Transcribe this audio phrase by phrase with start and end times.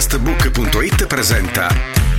[0.00, 1.68] Podcastbook.it presenta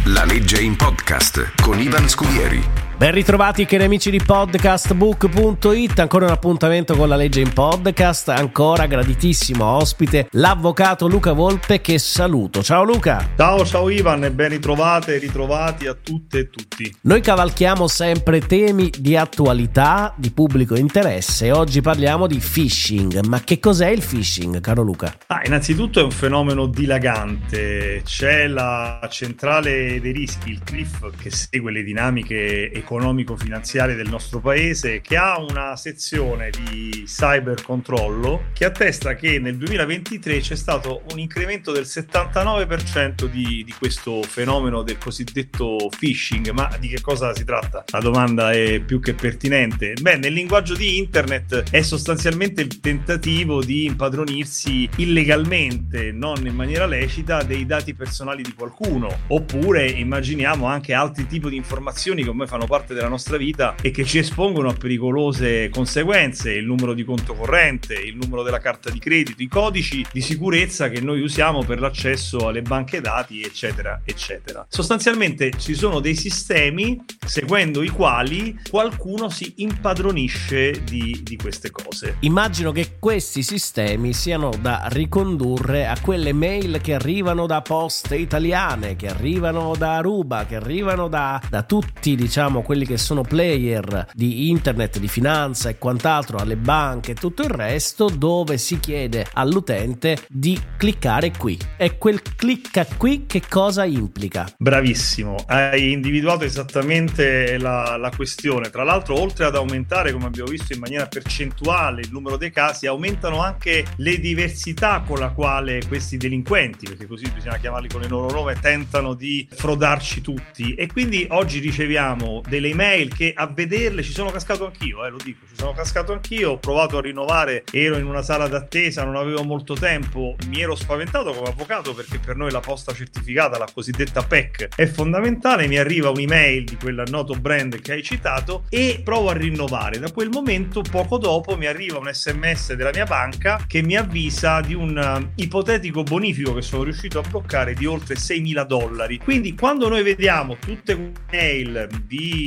[0.03, 2.90] La legge in podcast con Ivan Scudieri.
[3.01, 8.85] Ben ritrovati cari amici di podcastbook.it, ancora un appuntamento con la legge in podcast, ancora
[8.85, 12.61] graditissimo ospite l'avvocato Luca Volpe che saluto.
[12.61, 13.31] Ciao Luca!
[13.35, 16.95] Ciao ciao Ivan e ben ritrovate e ritrovati a tutte e tutti.
[17.01, 23.25] Noi cavalchiamo sempre temi di attualità, di pubblico interesse oggi parliamo di phishing.
[23.25, 25.11] Ma che cos'è il phishing, caro Luca?
[25.25, 31.71] Ah, innanzitutto è un fenomeno dilagante, c'è la centrale dei rischi, il CLIF, che segue
[31.71, 38.65] le dinamiche economiche economico-finanziarie del nostro paese che ha una sezione di cyber controllo che
[38.65, 44.97] attesta che nel 2023 c'è stato un incremento del 79% di, di questo fenomeno del
[44.97, 46.49] cosiddetto phishing.
[46.49, 47.85] Ma di che cosa si tratta?
[47.91, 49.93] La domanda è più che pertinente.
[50.01, 56.85] Beh, nel linguaggio di internet è sostanzialmente il tentativo di impadronirsi illegalmente, non in maniera
[56.85, 59.19] lecita, dei dati personali di qualcuno.
[59.27, 63.75] Oppure immaginiamo anche altri tipi di informazioni che ormai fanno parte parte della nostra vita
[63.81, 68.59] e che ci espongono a pericolose conseguenze, il numero di conto corrente, il numero della
[68.59, 73.43] carta di credito, i codici di sicurezza che noi usiamo per l'accesso alle banche dati,
[73.43, 74.65] eccetera, eccetera.
[74.67, 82.17] Sostanzialmente ci sono dei sistemi seguendo i quali qualcuno si impadronisce di, di queste cose.
[82.21, 88.95] Immagino che questi sistemi siano da ricondurre a quelle mail che arrivano da poste italiane,
[88.95, 94.49] che arrivano da Aruba, che arrivano da, da tutti, diciamo, quelli che sono player di
[94.49, 100.25] internet, di finanza e quant'altro, alle banche e tutto il resto, dove si chiede all'utente
[100.27, 101.57] di cliccare qui.
[101.77, 104.51] E quel clicca qui che cosa implica?
[104.57, 108.69] Bravissimo, hai individuato esattamente la, la questione.
[108.69, 112.87] Tra l'altro, oltre ad aumentare, come abbiamo visto in maniera percentuale, il numero dei casi,
[112.87, 118.09] aumentano anche le diversità con la quale questi delinquenti, perché così bisogna chiamarli con il
[118.09, 120.73] loro nome, tentano di frodarci tutti.
[120.75, 125.17] E quindi oggi riceviamo delle email che a vederle ci sono cascato anch'io, eh, lo
[125.23, 129.15] dico, ci sono cascato anch'io, ho provato a rinnovare, ero in una sala d'attesa, non
[129.15, 133.69] avevo molto tempo, mi ero spaventato come avvocato perché per noi la posta certificata, la
[133.73, 138.99] cosiddetta PEC, è fondamentale, mi arriva un'email di quel noto brand che hai citato e
[139.01, 139.97] provo a rinnovare.
[139.97, 144.59] Da quel momento, poco dopo, mi arriva un sms della mia banca che mi avvisa
[144.59, 149.19] di un uh, ipotetico bonifico che sono riuscito a bloccare di oltre 6.000 dollari.
[149.19, 152.40] Quindi quando noi vediamo tutte mail di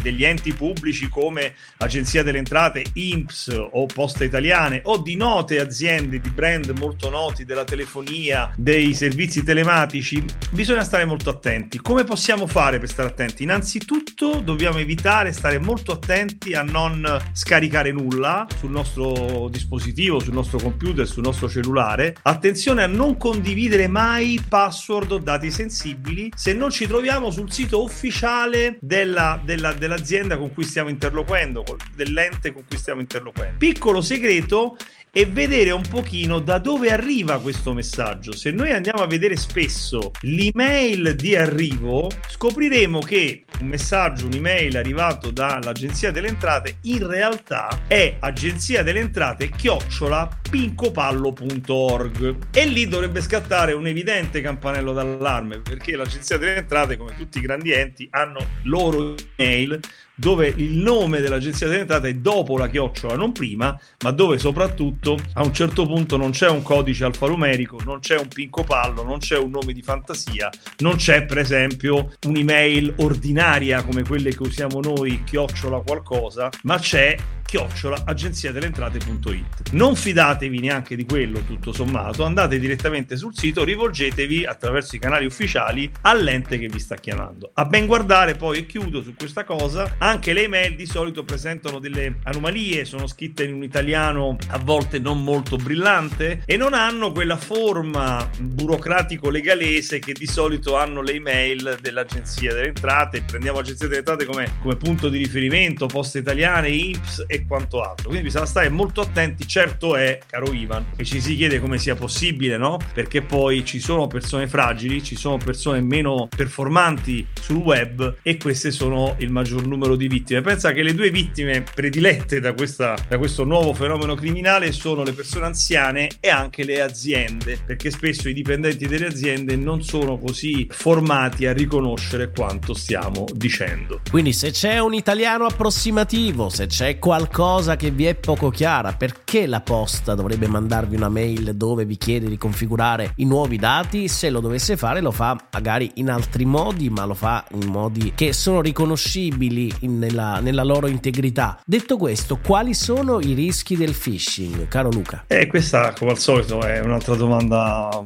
[0.00, 6.20] degli enti pubblici come Agenzia delle Entrate, INPS o Poste Italiane o di note aziende
[6.20, 11.78] di brand molto noti della telefonia, dei servizi telematici, bisogna stare molto attenti.
[11.78, 13.42] Come possiamo fare per stare attenti?
[13.42, 20.58] Innanzitutto dobbiamo evitare, stare molto attenti a non scaricare nulla sul nostro dispositivo, sul nostro
[20.58, 22.16] computer, sul nostro cellulare.
[22.22, 27.82] Attenzione a non condividere mai password o dati sensibili se non ci troviamo sul sito
[27.82, 33.58] ufficiale della della, dell'azienda con cui stiamo interloquendo, dell'ente con cui stiamo interloquendo.
[33.58, 34.76] Piccolo segreto
[35.14, 38.34] e vedere un pochino da dove arriva questo messaggio.
[38.34, 45.30] Se noi andiamo a vedere spesso l'email di arrivo, scopriremo che un messaggio, un'email arrivato
[45.30, 53.74] dall'Agenzia delle Entrate in realtà è agenzia delle entrate chiocciola pincopallo.org e lì dovrebbe scattare
[53.74, 59.14] un evidente campanello d'allarme perché l'Agenzia delle Entrate come tutti i grandi enti hanno loro
[59.36, 59.78] email
[60.14, 65.18] dove il nome dell'agenzia delle entrate è dopo la chiocciola, non prima, ma dove soprattutto
[65.34, 69.18] a un certo punto non c'è un codice alfanumerico, non c'è un pinco pallo, non
[69.18, 74.80] c'è un nome di fantasia, non c'è per esempio un'email ordinaria come quelle che usiamo
[74.80, 77.16] noi, chiocciola qualcosa, ma c'è
[77.52, 79.72] chiocciola agenziadeleentrate.it.
[79.72, 85.26] Non fidatevi neanche di quello, tutto sommato, andate direttamente sul sito, rivolgetevi attraverso i canali
[85.26, 87.50] ufficiali all'ente che vi sta chiamando.
[87.52, 91.78] A ben guardare, poi e chiudo su questa cosa, anche le email di solito presentano
[91.78, 97.12] delle anomalie, sono scritte in un italiano a volte non molto brillante e non hanno
[97.12, 103.22] quella forma burocratico-legalese che di solito hanno le email dell'agenzia delle entrate.
[103.22, 108.08] Prendiamo l'agenzia delle entrate come, come punto di riferimento, poste italiane, INPS e quanto altro.
[108.08, 109.46] Quindi bisogna stare molto attenti.
[109.46, 112.78] Certo è caro Ivan, e ci si chiede come sia possibile, no?
[112.92, 118.72] Perché poi ci sono persone fragili, ci sono persone meno performanti sul web e queste
[118.72, 120.40] sono il maggior numero di vittime.
[120.40, 125.12] Pensa che le due vittime predilette da, questa, da questo nuovo fenomeno criminale sono le
[125.12, 130.66] persone anziane e anche le aziende, perché spesso i dipendenti delle aziende non sono così
[130.70, 134.00] formati a riconoscere quanto stiamo dicendo.
[134.10, 139.46] Quindi se c'è un italiano approssimativo, se c'è qualcosa che vi è poco chiara, perché
[139.46, 144.08] la posta dovrebbe mandarvi una mail dove vi chiede di configurare i nuovi dati?
[144.08, 148.12] Se lo dovesse fare lo fa magari in altri modi, ma lo fa in modi
[148.14, 151.60] che sono riconoscibili nella, nella loro integrità.
[151.64, 155.24] Detto questo, quali sono i rischi del phishing, caro Luca?
[155.26, 158.00] Eh, questa come al solito è un'altra domanda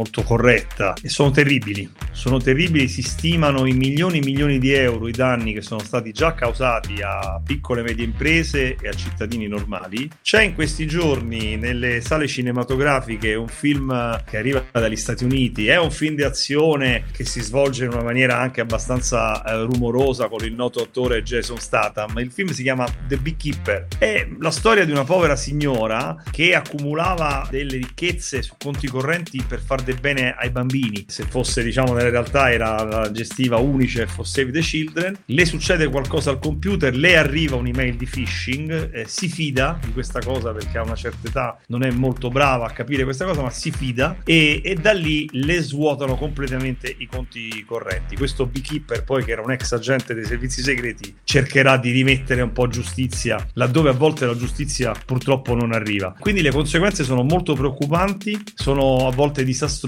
[0.00, 1.88] molto corretta e sono terribili.
[2.12, 6.12] Sono terribili, si stimano in milioni e milioni di euro i danni che sono stati
[6.12, 10.08] già causati a piccole e medie imprese e a cittadini normali.
[10.22, 15.78] C'è in questi giorni nelle sale cinematografiche un film che arriva dagli Stati Uniti, è
[15.78, 20.44] un film di azione che si svolge in una maniera anche abbastanza eh, rumorosa con
[20.44, 22.18] il noto attore Jason Statham.
[22.18, 23.88] Il film si chiama The Beekeeper.
[23.98, 29.60] È la storia di una povera signora che accumulava delle ricchezze su conti correnti per
[29.60, 31.04] far del bene ai bambini.
[31.08, 35.18] Se fosse, diciamo, nella realtà era la gestiva Unicef o Save the Children.
[35.26, 40.20] Le succede qualcosa al computer, le arriva un'email di phishing, eh, si fida di questa
[40.20, 43.50] cosa perché a una certa età non è molto brava a capire questa cosa, ma
[43.50, 48.16] si fida e, e da lì le svuotano completamente i conti correnti.
[48.16, 52.52] Questo beekeeper, poi che era un ex agente dei servizi segreti, cercherà di rimettere un
[52.52, 56.14] po' giustizia laddove a volte la giustizia purtroppo non arriva.
[56.18, 59.78] Quindi le conseguenze sono molto preoccupanti, sono a volte disastrose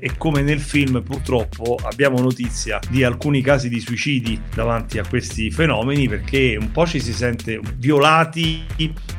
[0.00, 5.50] e come nel film purtroppo abbiamo notizia di alcuni casi di suicidi davanti a questi
[5.52, 8.64] fenomeni perché un po' ci si sente violati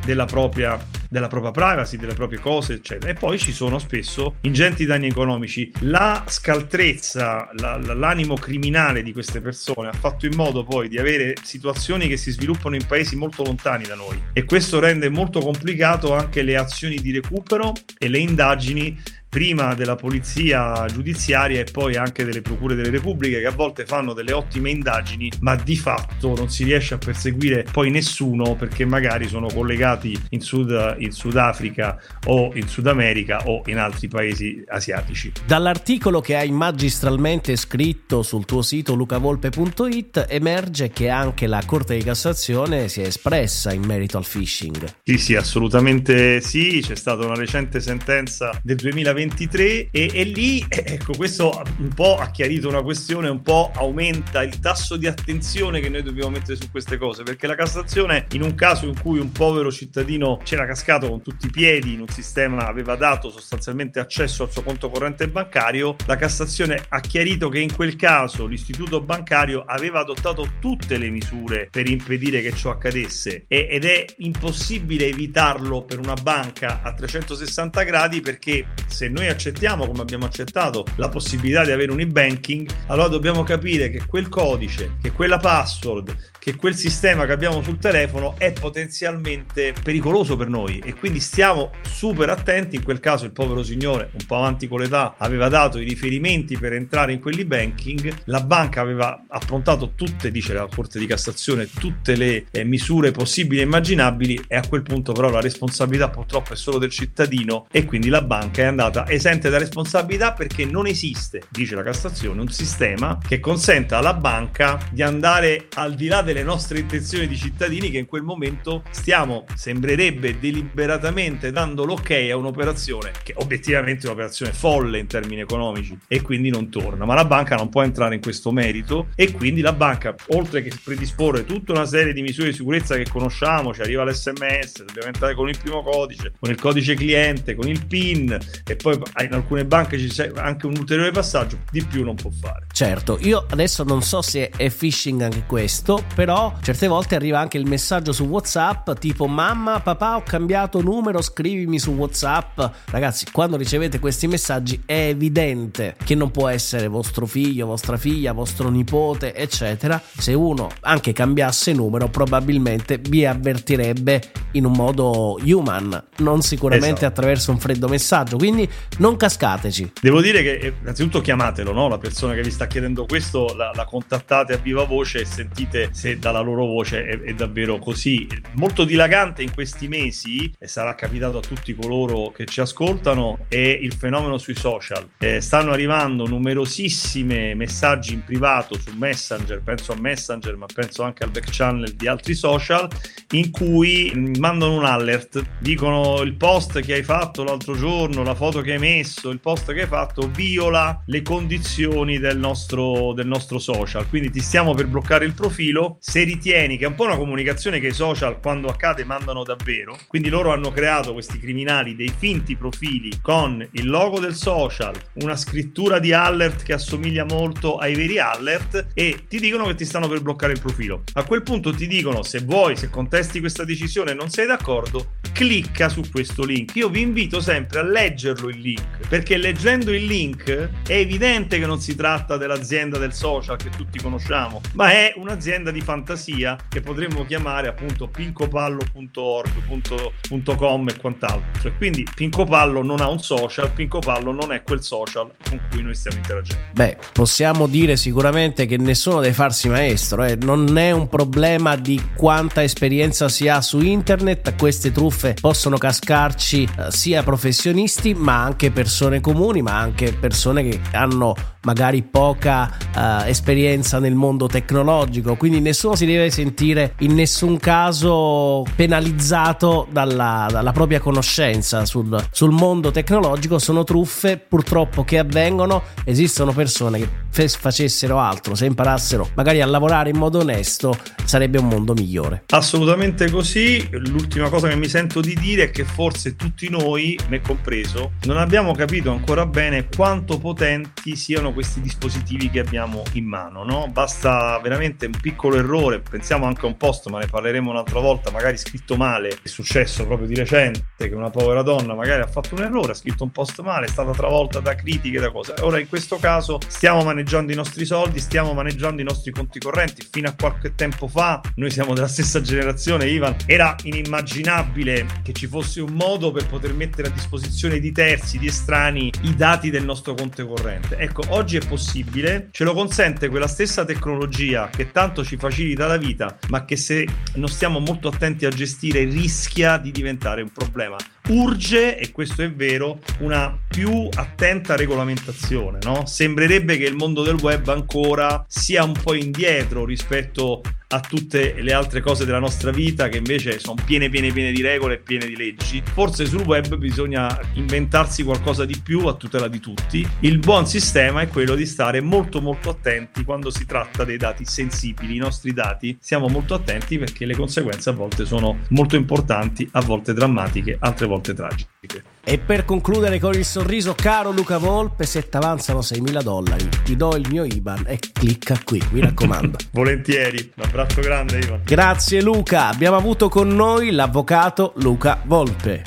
[0.06, 3.12] della propria della propria privacy, delle proprie cose, eccetera.
[3.12, 5.72] E poi ci sono spesso ingenti danni economici.
[5.82, 11.36] La scaltrezza, la, l'animo criminale di queste persone ha fatto in modo poi di avere
[11.42, 16.14] situazioni che si sviluppano in paesi molto lontani da noi e questo rende molto complicato
[16.14, 22.24] anche le azioni di recupero e le indagini prima della polizia giudiziaria e poi anche
[22.24, 26.50] delle procure delle repubbliche che a volte fanno delle ottime indagini ma di fatto non
[26.50, 32.52] si riesce a perseguire poi nessuno perché magari sono collegati in, Sud, in Sudafrica o
[32.54, 35.34] in Sud America o in altri paesi asiatici.
[35.46, 42.04] Dall'articolo che hai magistralmente scritto sul tuo sito lucavolpe.it emerge che anche la Corte di
[42.04, 44.86] Cassazione si è espressa in merito al phishing.
[45.04, 50.64] Sì, sì, assolutamente sì, c'è stata una recente sentenza del 2020 2023 e, e, lì,
[50.70, 55.08] eh, ecco, questo un po' ha chiarito una questione, un po' aumenta il tasso di
[55.08, 59.00] attenzione che noi dobbiamo mettere su queste cose, perché la Cassazione in un caso in
[59.00, 63.32] cui un povero cittadino c'era cascato con tutti i piedi in un sistema, aveva dato
[63.32, 68.46] sostanzialmente accesso al suo conto corrente bancario, la Cassazione ha chiarito che in quel caso
[68.46, 73.46] l'istituto bancario aveva adottato tutte le misure per impedire che ciò accadesse.
[73.48, 79.86] E, ed è impossibile evitarlo per una banca a 360 gradi perché se noi accettiamo,
[79.86, 84.98] come abbiamo accettato, la possibilità di avere un e-banking, allora dobbiamo capire che quel codice,
[85.02, 86.16] che quella password,
[86.48, 90.82] che quel sistema che abbiamo sul telefono è potenzialmente pericoloso per noi.
[90.82, 92.78] E quindi stiamo super attenti.
[92.78, 96.58] In quel caso il povero signore, un po' avanti con l'età, aveva dato i riferimenti
[96.58, 102.16] per entrare in quell'e-banking, la banca aveva approntato tutte, dice la Corte di Cassazione, tutte
[102.16, 104.46] le eh, misure possibili e immaginabili.
[104.48, 107.68] E a quel punto però la responsabilità purtroppo è solo del cittadino.
[107.70, 112.40] E quindi la banca è andata esente da responsabilità perché non esiste, dice la Cassazione,
[112.40, 117.28] un sistema che consenta alla banca di andare al di là delle le nostre intenzioni
[117.28, 124.04] di cittadini che in quel momento stiamo, sembrerebbe deliberatamente dando l'ok a un'operazione che obiettivamente
[124.04, 127.06] è un'operazione folle in termini economici e quindi non torna.
[127.06, 130.72] Ma la banca non può entrare in questo merito e quindi la banca, oltre che
[130.84, 135.34] predisporre tutta una serie di misure di sicurezza che conosciamo, ci arriva l'SMS, dobbiamo entrare
[135.34, 139.66] con il primo codice, con il codice cliente, con il PIN e poi in alcune
[139.66, 142.68] banche c'è anche un ulteriore passaggio, di più non può fare.
[142.72, 147.58] Certo, io adesso non so se è phishing anche questo, però certe volte arriva anche
[147.58, 152.60] il messaggio su WhatsApp tipo mamma, papà ho cambiato numero, scrivimi su WhatsApp.
[152.86, 158.32] Ragazzi, quando ricevete questi messaggi è evidente che non può essere vostro figlio, vostra figlia,
[158.32, 160.02] vostro nipote, eccetera.
[160.18, 164.22] Se uno anche cambiasse numero, probabilmente vi avvertirebbe
[164.58, 167.06] in un modo human, non sicuramente esatto.
[167.06, 168.38] attraverso un freddo messaggio.
[168.38, 169.94] Quindi non cascateci.
[170.02, 171.88] Devo dire che eh, innanzitutto chiamatelo, no?
[171.88, 175.90] la persona che vi sta chiedendo questo, la, la, contattate a viva voce e sentite
[175.92, 178.28] se dalla loro voce è, è davvero così.
[178.54, 183.58] Molto dilagante in questi mesi, e sarà capitato a tutti coloro che ci ascoltano, è
[183.58, 185.08] il fenomeno sui social.
[185.18, 191.24] Eh, stanno arrivando numerosissime messaggi in privato su Messenger, penso a Messenger, ma penso anche
[191.24, 192.88] al back channel di altri social,
[193.32, 194.12] in cui
[194.48, 198.80] mandano un alert, dicono il post che hai fatto l'altro giorno, la foto che hai
[198.80, 204.08] messo, il post che hai fatto viola le condizioni del nostro, del nostro social.
[204.08, 205.98] Quindi ti stiamo per bloccare il profilo.
[206.00, 209.98] Se ritieni che è un po' una comunicazione che i social quando accade mandano davvero,
[210.08, 215.36] quindi loro hanno creato questi criminali dei finti profili con il logo del social, una
[215.36, 220.08] scrittura di alert che assomiglia molto ai veri alert e ti dicono che ti stanno
[220.08, 221.04] per bloccare il profilo.
[221.14, 225.88] A quel punto ti dicono se vuoi, se contesti questa decisione non sei d'accordo, clicca
[225.88, 226.76] su questo link.
[226.76, 230.50] Io vi invito sempre a leggerlo il link, perché leggendo il link
[230.88, 235.70] è evidente che non si tratta dell'azienda del social che tutti conosciamo, ma è un'azienda
[235.70, 241.68] di fantasia che potremmo chiamare appunto pincopallo.org.com e quant'altro.
[241.68, 245.94] E quindi Pincopallo non ha un social, Pincopallo non è quel social con cui noi
[245.94, 246.64] stiamo interagendo.
[246.74, 250.36] Beh, possiamo dire sicuramente che nessuno deve farsi maestro, eh.
[250.36, 254.17] non è un problema di quanta esperienza si ha su internet,
[254.58, 260.80] queste truffe possono cascarci eh, sia professionisti ma anche persone comuni, ma anche persone che
[260.92, 261.36] hanno
[261.68, 268.64] magari poca uh, esperienza nel mondo tecnologico, quindi nessuno si deve sentire in nessun caso
[268.74, 276.54] penalizzato dalla, dalla propria conoscenza sul, sul mondo tecnologico, sono truffe purtroppo che avvengono, esistono
[276.54, 277.10] persone che
[277.48, 282.44] facessero altro, se imparassero magari a lavorare in modo onesto, sarebbe un mondo migliore.
[282.50, 283.88] Assolutamente così.
[283.92, 288.38] L'ultima cosa che mi sento di dire è che forse tutti noi, me compreso, non
[288.38, 293.64] abbiamo capito ancora bene quanto potenti siano questi dispositivi che abbiamo in mano.
[293.64, 293.88] No?
[293.92, 296.00] Basta veramente un piccolo errore.
[296.00, 298.32] Pensiamo anche a un post, ma ne parleremo un'altra volta.
[298.32, 299.38] Magari scritto male.
[299.42, 302.96] È successo proprio di recente che una povera donna magari ha fatto un errore, ha
[302.96, 305.54] scritto un post male, è stata travolta da critiche, da cose.
[305.62, 309.60] Ora, in questo caso, stiamo maneggiando maneggiando i nostri soldi, stiamo maneggiando i nostri conti
[309.60, 310.08] correnti.
[310.10, 315.46] Fino a qualche tempo fa, noi siamo della stessa generazione, Ivan, era inimmaginabile che ci
[315.48, 319.84] fosse un modo per poter mettere a disposizione di terzi, di estranei, i dati del
[319.84, 320.96] nostro conto corrente.
[320.96, 325.98] Ecco, oggi è possibile, ce lo consente quella stessa tecnologia che tanto ci facilita la
[325.98, 327.06] vita, ma che se
[327.36, 330.96] non stiamo molto attenti a gestire rischia di diventare un problema
[331.30, 335.80] urge, e questo è vero, una più attenta regolamentazione.
[335.84, 336.06] No?
[336.06, 341.74] Sembrerebbe che il mondo del web ancora sia un po' indietro rispetto a tutte le
[341.74, 345.26] altre cose della nostra vita che invece sono piene piene piene di regole e piene
[345.26, 345.84] di leggi.
[345.84, 350.08] Forse sul web bisogna inventarsi qualcosa di più a tutela di tutti.
[350.22, 354.46] Il buon sistema è quello di stare molto molto attenti quando si tratta dei dati
[354.46, 355.98] sensibili, i nostri dati.
[356.00, 361.06] Siamo molto attenti perché le conseguenze a volte sono molto importanti, a volte drammatiche, altre
[361.06, 362.16] volte tragiche.
[362.30, 366.98] E per concludere con il sorriso, caro Luca Volpe, se ti avanzano 6.000 dollari, ti
[366.98, 369.56] do il mio IBAN e clicca qui, mi raccomando.
[369.72, 371.62] Volentieri, un abbraccio grande Ivan.
[371.64, 375.84] Grazie Luca, abbiamo avuto con noi l'avvocato Luca Volpe.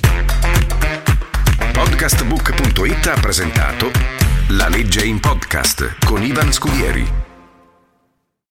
[1.72, 3.90] Podcastbook.it ha presentato
[4.48, 7.29] La legge in podcast con Ivan Scudieri.